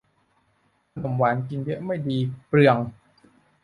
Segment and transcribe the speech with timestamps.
[0.93, 2.17] ขนมหวานกินเยอะไม่ดี
[2.47, 2.77] เปลือง